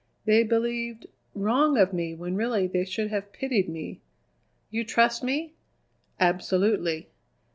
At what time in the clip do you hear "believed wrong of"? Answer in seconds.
0.41-1.93